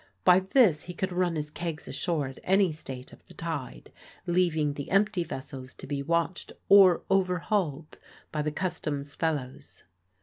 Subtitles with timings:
[0.23, 3.91] By this he could run his kegs ashore at any state of the tide,
[4.25, 7.99] leaving the empty vessels to be watched or overhauled
[8.31, 9.83] by the Customs' fellows.